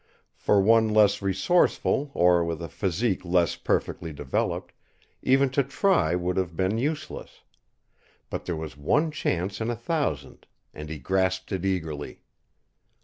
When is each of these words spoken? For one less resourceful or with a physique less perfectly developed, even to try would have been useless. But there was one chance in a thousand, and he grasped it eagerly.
For 0.33 0.59
one 0.59 0.87
less 0.89 1.21
resourceful 1.21 2.09
or 2.15 2.43
with 2.43 2.59
a 2.59 2.69
physique 2.69 3.23
less 3.23 3.55
perfectly 3.55 4.11
developed, 4.11 4.73
even 5.21 5.51
to 5.51 5.61
try 5.63 6.15
would 6.15 6.37
have 6.37 6.55
been 6.57 6.79
useless. 6.79 7.41
But 8.31 8.45
there 8.45 8.55
was 8.57 8.75
one 8.75 9.11
chance 9.11 9.61
in 9.61 9.69
a 9.69 9.75
thousand, 9.75 10.47
and 10.73 10.89
he 10.89 10.97
grasped 10.97 11.51
it 11.51 11.63
eagerly. 11.67 12.23